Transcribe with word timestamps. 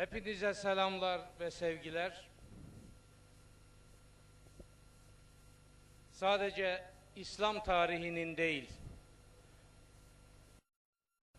Hepinize 0.00 0.54
selamlar 0.54 1.20
ve 1.40 1.50
sevgiler. 1.50 2.28
Sadece 6.12 6.82
İslam 7.16 7.64
tarihinin 7.64 8.36
değil, 8.36 8.70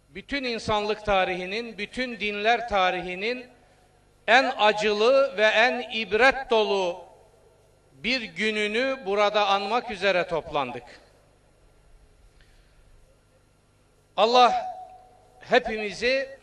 bütün 0.10 0.44
insanlık 0.44 1.06
tarihinin, 1.06 1.78
bütün 1.78 2.20
dinler 2.20 2.70
tarihinin 2.70 3.46
en 4.28 4.54
acılı 4.58 5.38
ve 5.38 5.46
en 5.46 5.92
ibret 5.92 6.50
dolu 6.50 7.06
bir 7.94 8.22
gününü 8.22 9.00
burada 9.06 9.48
anmak 9.48 9.92
üzere 9.92 10.28
toplandık. 10.28 11.02
Allah 14.18 14.54
hepimizi 15.40 16.41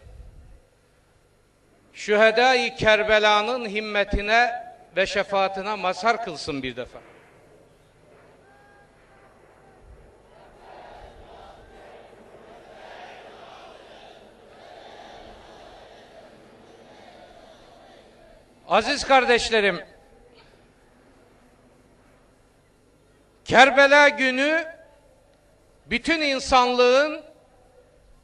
şühedai 1.99 2.77
Kerbela'nın 2.77 3.69
himmetine 3.69 4.65
ve 4.97 5.07
şefaatine 5.07 5.75
mazhar 5.75 6.25
kılsın 6.25 6.63
bir 6.63 6.77
defa. 6.77 6.99
Aziz 18.69 19.05
kardeşlerim, 19.05 19.81
Kerbela 23.45 24.09
günü 24.09 24.65
bütün 25.87 26.21
insanlığın 26.21 27.23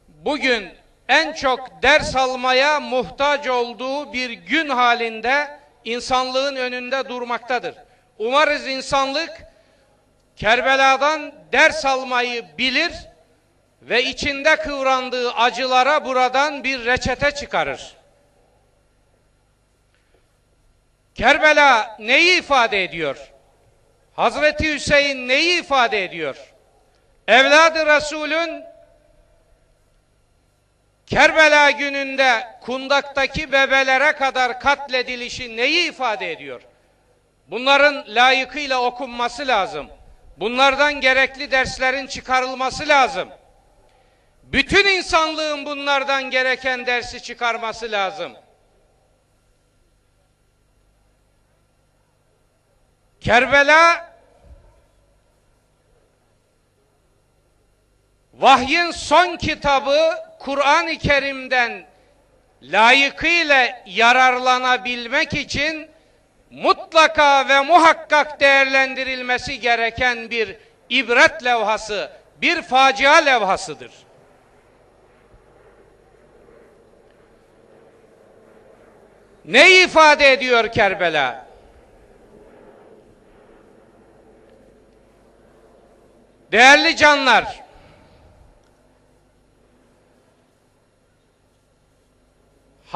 bugün 0.07 0.84
en 1.09 1.33
çok 1.33 1.83
ders 1.83 2.15
almaya 2.15 2.79
muhtaç 2.79 3.47
olduğu 3.47 4.13
bir 4.13 4.29
gün 4.29 4.69
halinde 4.69 5.59
insanlığın 5.85 6.55
önünde 6.55 7.09
durmaktadır. 7.09 7.75
Umarız 8.19 8.67
insanlık 8.67 9.45
Kerbela'dan 10.35 11.33
ders 11.51 11.85
almayı 11.85 12.45
bilir 12.57 12.91
ve 13.81 14.03
içinde 14.03 14.55
kıvrandığı 14.55 15.33
acılara 15.33 16.05
buradan 16.05 16.63
bir 16.63 16.85
reçete 16.85 17.31
çıkarır. 17.31 17.95
Kerbela 21.15 21.97
neyi 21.99 22.39
ifade 22.39 22.83
ediyor? 22.83 23.31
Hazreti 24.15 24.73
Hüseyin 24.73 25.27
neyi 25.27 25.61
ifade 25.61 26.03
ediyor? 26.03 26.53
Evladı 27.27 27.85
Resulün 27.85 28.63
Kerbela 31.05 31.71
gününde 31.71 32.47
kundaktaki 32.61 33.51
bebelere 33.51 34.11
kadar 34.11 34.59
katledilişi 34.59 35.57
neyi 35.57 35.89
ifade 35.89 36.31
ediyor? 36.31 36.61
Bunların 37.47 38.05
layıkıyla 38.07 38.81
okunması 38.81 39.47
lazım. 39.47 39.87
Bunlardan 40.37 40.93
gerekli 40.93 41.51
derslerin 41.51 42.07
çıkarılması 42.07 42.87
lazım. 42.87 43.29
Bütün 44.43 44.85
insanlığın 44.85 45.65
bunlardan 45.65 46.23
gereken 46.23 46.85
dersi 46.85 47.23
çıkarması 47.23 47.91
lazım. 47.91 48.33
Kerbela 53.21 54.09
vahyin 58.33 58.91
son 58.91 59.37
kitabı 59.37 60.24
Kur'an-ı 60.39 60.97
Kerim'den 60.97 61.85
layıkıyla 62.61 63.67
yararlanabilmek 63.85 65.33
için 65.33 65.89
mutlaka 66.49 67.49
ve 67.49 67.61
muhakkak 67.61 68.39
değerlendirilmesi 68.39 69.59
gereken 69.59 70.29
bir 70.29 70.55
ibret 70.89 71.45
levhası, 71.45 72.11
bir 72.41 72.61
facia 72.61 73.13
levhasıdır. 73.13 73.91
Ne 79.45 79.83
ifade 79.83 80.31
ediyor 80.31 80.71
Kerbela? 80.71 81.45
Değerli 86.51 86.95
canlar, 86.95 87.63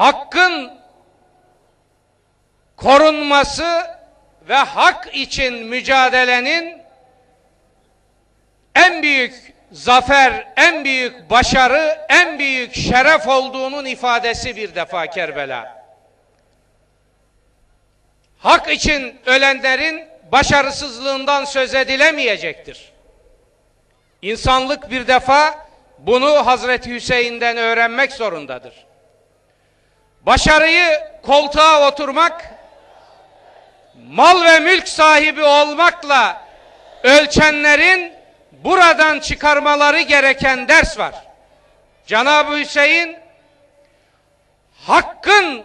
hakkın 0.00 0.72
korunması 2.76 3.86
ve 4.48 4.56
hak 4.56 5.14
için 5.14 5.54
mücadelenin 5.66 6.82
en 8.74 9.02
büyük 9.02 9.54
zafer, 9.72 10.48
en 10.56 10.84
büyük 10.84 11.30
başarı, 11.30 12.06
en 12.08 12.38
büyük 12.38 12.74
şeref 12.74 13.28
olduğunun 13.28 13.84
ifadesi 13.84 14.56
bir 14.56 14.74
defa 14.74 15.06
Kerbela. 15.06 15.84
Hak 18.38 18.70
için 18.70 19.20
ölenlerin 19.26 20.08
başarısızlığından 20.32 21.44
söz 21.44 21.74
edilemeyecektir. 21.74 22.92
İnsanlık 24.22 24.90
bir 24.90 25.06
defa 25.08 25.66
bunu 25.98 26.46
Hazreti 26.46 26.94
Hüseyin'den 26.94 27.56
öğrenmek 27.56 28.12
zorundadır. 28.12 28.89
Başarıyı 30.20 31.00
koltuğa 31.22 31.88
oturmak, 31.88 32.54
mal 33.94 34.44
ve 34.44 34.58
mülk 34.58 34.88
sahibi 34.88 35.42
olmakla 35.42 36.42
ölçenlerin 37.02 38.12
buradan 38.52 39.20
çıkarmaları 39.20 40.00
gereken 40.00 40.68
ders 40.68 40.98
var. 40.98 41.14
Cenab-ı 42.06 42.56
Hüseyin 42.56 43.16
hakkın 44.86 45.64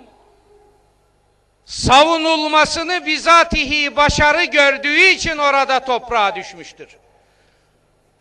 savunulmasını 1.65 3.05
bizatihi 3.05 3.95
başarı 3.95 4.43
gördüğü 4.43 5.01
için 5.01 5.37
orada 5.37 5.79
toprağa 5.79 6.35
düşmüştür. 6.35 6.87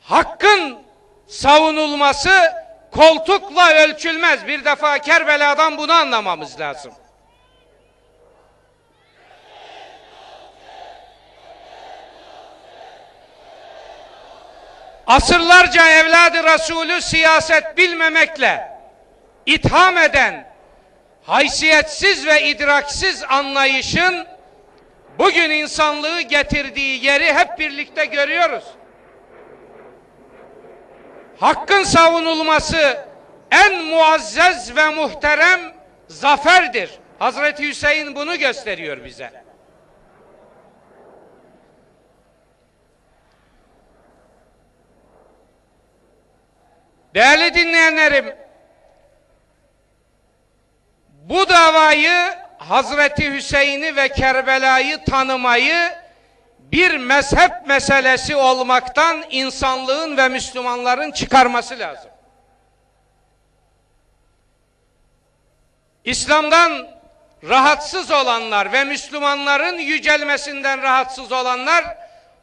Hakkın 0.01 0.79
savunulması 1.29 2.64
koltukla 2.95 3.73
ölçülmez. 3.73 4.47
Bir 4.47 4.65
defa 4.65 4.99
Kerbela'dan 4.99 5.79
bunu 5.79 5.93
anlamamız 5.93 6.61
lazım. 6.61 6.93
Asırlarca 15.07 15.89
evladı 15.89 16.45
Resulü 16.45 17.03
siyaset 17.03 17.77
bilmemekle 17.77 18.69
itham 19.47 19.99
eden 19.99 20.55
haysiyetsiz 21.23 22.27
ve 22.27 22.43
idraksiz 22.43 23.25
anlayışın 23.29 24.27
bugün 25.19 25.51
insanlığı 25.51 26.21
getirdiği 26.21 27.05
yeri 27.05 27.35
hep 27.35 27.59
birlikte 27.59 28.05
görüyoruz 28.05 28.65
hakkın 31.41 31.83
savunulması 31.83 32.99
en 33.51 33.85
muazzez 33.85 34.77
ve 34.77 34.91
muhterem 34.91 35.61
zaferdir. 36.09 36.91
Hazreti 37.19 37.69
Hüseyin 37.69 38.15
bunu 38.15 38.39
gösteriyor 38.39 39.05
bize. 39.05 39.45
Değerli 47.15 47.55
dinleyenlerim, 47.55 48.37
bu 51.09 51.49
davayı 51.49 52.35
Hazreti 52.59 53.33
Hüseyin'i 53.33 53.97
ve 53.97 54.09
Kerbela'yı 54.09 55.05
tanımayı 55.05 56.04
bir 56.73 56.97
mezhep 56.97 57.53
meselesi 57.67 58.37
olmaktan 58.37 59.25
insanlığın 59.31 60.17
ve 60.17 60.29
Müslümanların 60.29 61.13
çıkarması 61.13 61.79
lazım. 61.79 62.11
İslam'dan 66.05 66.89
rahatsız 67.49 68.11
olanlar 68.11 68.73
ve 68.73 68.85
Müslümanların 68.85 69.79
yücelmesinden 69.79 70.83
rahatsız 70.83 71.33
olanlar 71.33 71.85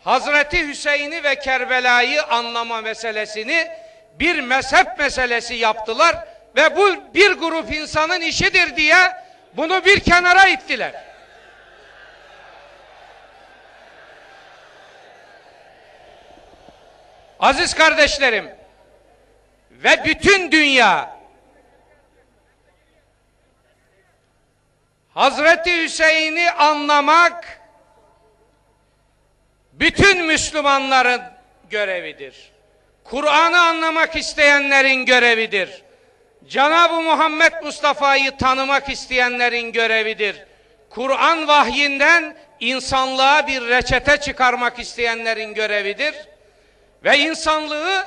Hazreti 0.04 0.68
Hüseyin'i 0.68 1.24
ve 1.24 1.40
Kerbela'yı 1.40 2.24
anlama 2.24 2.82
meselesini 2.82 3.68
bir 4.20 4.40
mezhep 4.40 5.00
meselesi 5.00 5.56
yaptılar 5.56 6.16
ve 6.56 6.76
bu 6.76 7.14
bir 7.14 7.32
grup 7.32 7.74
insanın 7.74 8.22
işidir 8.22 8.76
diye 8.76 8.98
bunu 9.54 9.86
bir 9.86 10.00
kenara 10.00 10.48
ittiler. 10.48 11.11
Aziz 17.42 17.74
kardeşlerim 17.74 18.50
ve 19.72 20.06
bütün 20.06 20.52
dünya 20.52 21.22
Hazreti 25.14 25.84
Hüseyin'i 25.84 26.52
anlamak 26.52 27.62
bütün 29.74 30.26
Müslümanların 30.26 31.22
görevidir. 31.70 32.52
Kur'an'ı 33.04 33.60
anlamak 33.60 34.16
isteyenlerin 34.16 35.06
görevidir. 35.06 35.84
Cenab-ı 36.48 37.02
Muhammed 37.02 37.54
Mustafa'yı 37.64 38.38
tanımak 38.38 38.90
isteyenlerin 38.90 39.72
görevidir. 39.72 40.46
Kur'an 40.90 41.48
vahyinden 41.48 42.38
insanlığa 42.60 43.48
bir 43.48 43.62
reçete 43.62 44.18
çıkarmak 44.18 44.80
isteyenlerin 44.80 45.54
görevidir. 45.54 46.16
Ve 47.04 47.18
insanlığı 47.18 48.06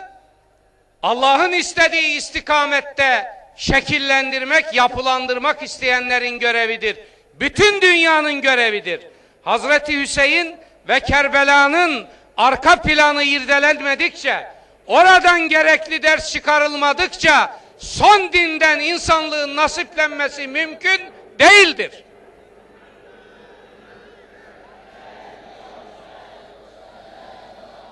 Allah'ın 1.03 1.53
istediği 1.53 2.17
istikamette 2.17 3.27
şekillendirmek, 3.57 4.75
yapılandırmak 4.75 5.63
isteyenlerin 5.63 6.39
görevidir. 6.39 6.97
Bütün 7.35 7.81
dünyanın 7.83 8.41
görevidir. 8.41 9.01
Hazreti 9.43 10.01
Hüseyin 10.01 10.57
ve 10.89 11.01
Kerbela'nın 11.01 12.07
arka 12.37 12.83
planı 12.83 13.23
irdelenmedikçe, 13.23 14.47
oradan 14.87 15.41
gerekli 15.41 16.03
ders 16.03 16.33
çıkarılmadıkça 16.33 17.61
son 17.79 18.33
dinden 18.33 18.81
insanlığın 18.81 19.57
nasiplenmesi 19.57 20.47
mümkün 20.47 21.01
değildir. 21.39 22.05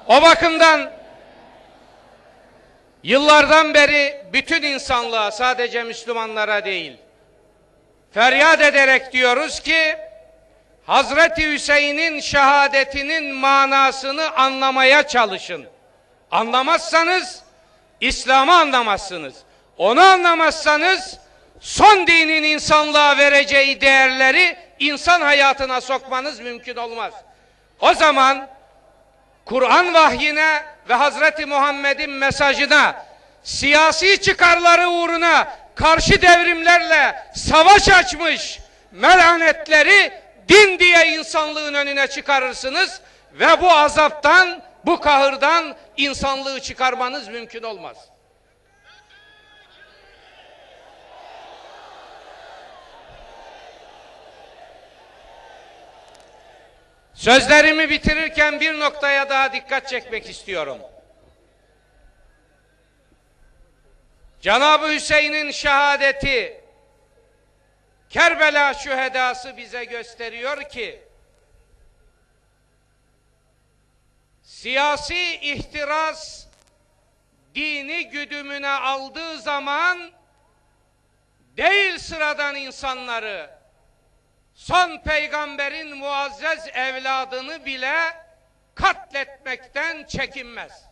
O 0.08 0.22
bakımdan 0.22 0.90
yıllardan 3.02 3.75
beri 3.75 4.25
bütün 4.32 4.62
insanlığa 4.62 5.31
sadece 5.31 5.82
Müslümanlara 5.82 6.64
değil 6.64 6.96
feryat 8.14 8.60
ederek 8.60 9.12
diyoruz 9.12 9.60
ki 9.60 9.96
Hazreti 10.87 11.52
Hüseyin'in 11.52 12.20
şehadetinin 12.20 13.34
manasını 13.34 14.31
anlamaya 14.31 15.08
çalışın. 15.08 15.66
Anlamazsanız 16.31 17.43
İslam'ı 18.00 18.55
anlamazsınız. 18.55 19.34
Onu 19.78 20.00
anlamazsanız 20.00 21.19
son 21.60 22.06
dinin 22.06 22.43
insanlığa 22.43 23.19
vereceği 23.19 23.81
değerleri 23.81 24.56
insan 24.78 25.20
hayatına 25.20 25.81
sokmanız 25.81 26.40
mümkün 26.40 26.76
olmaz. 26.76 27.12
O 27.81 27.94
zaman 27.94 28.48
Kur'an 29.44 29.94
vahyine 29.94 30.62
ve 30.89 30.94
Hazreti 30.94 31.47
Muhammed'in 31.47 32.11
mesajına 32.11 33.06
siyasi 33.43 34.21
çıkarları 34.21 34.89
uğruna 34.89 35.49
karşı 35.75 36.23
devrimlerle 36.23 37.25
savaş 37.35 37.89
açmış 37.89 38.61
melanetleri 38.93 40.12
din 40.49 40.79
diye 40.79 41.06
insanlığın 41.06 41.75
önüne 41.75 42.06
çıkarırsınız 42.06 43.00
ve 43.33 43.61
bu 43.61 43.71
azaptan, 43.71 44.62
bu 44.87 45.00
kahırdan 45.00 45.77
insanlığı 45.97 46.61
çıkarmanız 46.61 47.29
mümkün 47.29 47.62
olmaz. 47.62 47.97
Sözlerimi 57.22 57.90
bitirirken 57.90 58.60
bir 58.60 58.80
noktaya 58.80 59.28
daha 59.28 59.52
dikkat 59.52 59.88
çekmek 59.88 60.30
istiyorum. 60.30 60.78
Cenab-ı 64.40 64.88
Hüseyin'in 64.88 65.50
şehadeti 65.50 66.60
Kerbela 68.10 68.74
şühedası 68.74 69.56
bize 69.56 69.84
gösteriyor 69.84 70.69
ki 70.69 71.02
siyasi 74.42 75.36
ihtiras 75.36 76.46
dini 77.54 78.08
güdümüne 78.08 78.69
aldığı 78.69 79.38
zaman 79.38 80.10
değil 81.56 81.98
sıradan 81.98 82.56
insanları 82.56 83.62
son 84.54 84.99
peygamberin 84.99 85.96
muazzez 85.96 86.69
evladını 86.69 87.66
bile 87.66 87.96
katletmekten 88.75 90.04
çekinmez. 90.04 90.84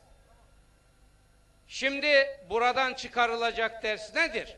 Şimdi 1.68 2.40
buradan 2.50 2.94
çıkarılacak 2.94 3.82
ders 3.82 4.14
nedir? 4.14 4.56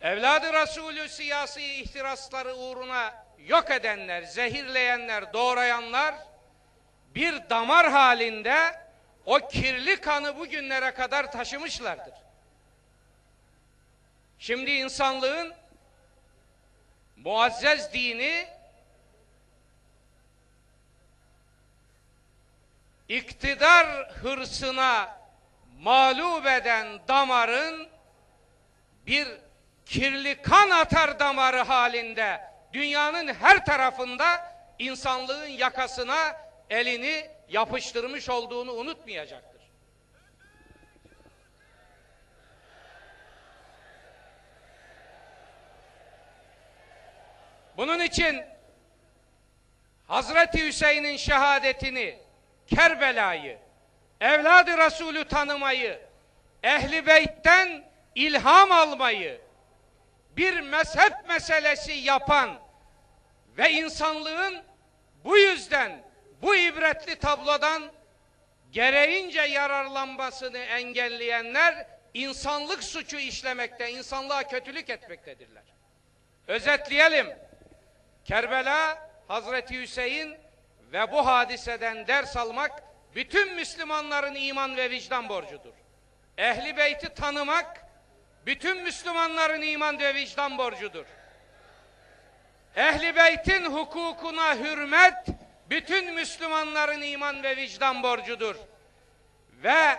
Evladı 0.00 0.52
Resulü 0.52 1.08
siyasi 1.08 1.62
ihtirasları 1.62 2.54
uğruna 2.54 3.24
yok 3.38 3.70
edenler, 3.70 4.22
zehirleyenler, 4.22 5.32
doğrayanlar 5.32 6.14
bir 7.14 7.50
damar 7.50 7.90
halinde 7.90 8.80
o 9.26 9.48
kirli 9.48 10.00
kanı 10.00 10.38
bugünlere 10.38 10.94
kadar 10.94 11.32
taşımışlardır. 11.32 12.14
Şimdi 14.38 14.70
insanlığın 14.70 15.54
muazzez 17.24 17.92
dini 17.92 18.46
iktidar 23.08 23.86
hırsına 24.10 25.20
mağlup 25.78 26.46
eden 26.46 27.00
damarın 27.08 27.88
bir 29.06 29.28
kirli 29.86 30.42
kan 30.42 30.70
atar 30.70 31.18
damarı 31.18 31.60
halinde 31.60 32.40
dünyanın 32.72 33.34
her 33.34 33.64
tarafında 33.64 34.54
insanlığın 34.78 35.46
yakasına 35.46 36.36
elini 36.70 37.30
yapıştırmış 37.48 38.28
olduğunu 38.28 38.72
unutmayacaktır. 38.72 39.49
Bunun 47.80 48.00
için 48.00 48.42
Hazreti 50.06 50.66
Hüseyin'in 50.66 51.16
şehadetini, 51.16 52.18
Kerbela'yı, 52.66 53.58
evladı 54.20 54.78
Resulü 54.78 55.28
tanımayı, 55.28 56.00
ehli 56.62 57.06
beytten 57.06 57.84
ilham 58.14 58.72
almayı, 58.72 59.40
bir 60.36 60.60
mezhep 60.60 61.12
meselesi 61.28 61.92
yapan 61.92 62.60
ve 63.58 63.72
insanlığın 63.72 64.62
bu 65.24 65.38
yüzden 65.38 66.02
bu 66.42 66.56
ibretli 66.56 67.18
tablodan 67.18 67.82
gereğince 68.72 69.40
yararlanmasını 69.40 70.58
engelleyenler 70.58 71.86
insanlık 72.14 72.84
suçu 72.84 73.18
işlemekte, 73.18 73.90
insanlığa 73.90 74.48
kötülük 74.48 74.90
etmektedirler. 74.90 75.64
Özetleyelim. 76.48 77.49
Kerbela, 78.30 79.10
Hazreti 79.28 79.80
Hüseyin 79.80 80.36
ve 80.92 81.12
bu 81.12 81.26
hadiseden 81.26 82.06
ders 82.06 82.36
almak 82.36 82.82
bütün 83.14 83.54
Müslümanların 83.54 84.34
iman 84.34 84.76
ve 84.76 84.90
vicdan 84.90 85.28
borcudur. 85.28 85.72
Ehli 86.38 86.76
beyti 86.76 87.14
tanımak 87.14 87.86
bütün 88.46 88.82
Müslümanların 88.82 89.62
iman 89.62 89.98
ve 89.98 90.14
vicdan 90.14 90.58
borcudur. 90.58 91.06
Ehli 92.76 93.16
beytin 93.16 93.64
hukukuna 93.64 94.56
hürmet 94.56 95.26
bütün 95.70 96.14
Müslümanların 96.14 97.02
iman 97.02 97.42
ve 97.42 97.56
vicdan 97.56 98.02
borcudur. 98.02 98.56
Ve 99.62 99.98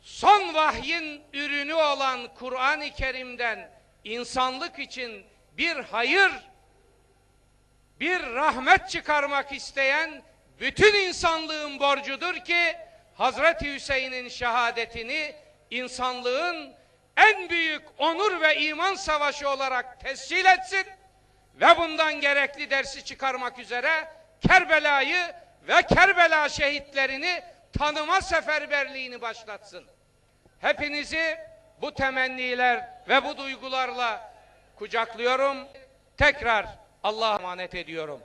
son 0.00 0.54
vahyin 0.54 1.22
ürünü 1.32 1.74
olan 1.74 2.34
Kur'an-ı 2.34 2.90
Kerim'den 2.90 3.70
insanlık 4.04 4.78
için 4.78 5.26
bir 5.56 5.76
hayır, 5.76 6.32
bir 8.00 8.22
rahmet 8.22 8.88
çıkarmak 8.88 9.52
isteyen 9.52 10.22
bütün 10.60 10.94
insanlığın 10.94 11.80
borcudur 11.80 12.34
ki 12.34 12.76
Hazreti 13.14 13.74
Hüseyin'in 13.74 14.28
şehadetini 14.28 15.34
insanlığın 15.70 16.74
en 17.16 17.48
büyük 17.48 17.82
onur 17.98 18.40
ve 18.40 18.60
iman 18.60 18.94
savaşı 18.94 19.48
olarak 19.48 20.00
tescil 20.00 20.44
etsin 20.44 20.86
ve 21.54 21.76
bundan 21.78 22.20
gerekli 22.20 22.70
dersi 22.70 23.04
çıkarmak 23.04 23.58
üzere 23.58 24.08
Kerbela'yı 24.48 25.34
ve 25.68 25.82
Kerbela 25.82 26.48
şehitlerini 26.48 27.42
tanıma 27.78 28.20
seferberliğini 28.20 29.20
başlatsın. 29.20 29.84
Hepinizi 30.60 31.38
bu 31.80 31.94
temenniler 31.94 32.88
ve 33.08 33.24
bu 33.24 33.36
duygularla 33.36 34.34
kucaklıyorum. 34.76 35.58
Tekrar 36.16 36.66
Allah'a 37.04 37.36
emanet 37.38 37.74
ediyorum. 37.74 38.20